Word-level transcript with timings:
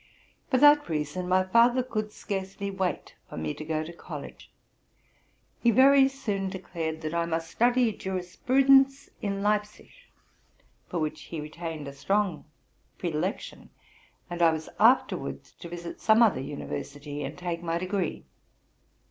For 0.49 0.57
that 0.57 0.89
reason, 0.89 1.27
my 1.27 1.43
father 1.43 1.83
could 1.83 2.11
scarcely 2.11 2.71
wait 2.71 3.13
for 3.29 3.37
me 3.37 3.53
to 3.53 3.63
go 3.63 3.83
to 3.83 3.93
college. 3.93 4.49
He 5.59 5.69
very 5.69 6.07
soon 6.07 6.49
declared 6.49 7.01
that 7.01 7.13
I 7.13 7.27
must 7.27 7.51
study 7.51 7.91
jurisprudence 7.93 9.11
in 9.21 9.43
"Leipzig, 9.43 9.91
for 10.89 10.97
which 10.97 11.21
he 11.25 11.39
retained 11.39 11.87
a 11.87 11.93
strong 11.93 12.45
predilection; 12.97 13.69
and 14.27 14.41
I 14.41 14.49
was 14.53 14.69
afterwards 14.79 15.51
to 15.59 15.69
visit 15.69 16.01
some 16.01 16.23
other 16.23 16.41
university 16.41 17.21
and 17.23 17.37
take 17.37 17.61
my 17.61 17.77
degree. 17.77 18.25